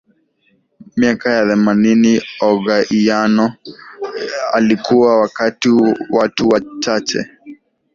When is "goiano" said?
2.63-3.53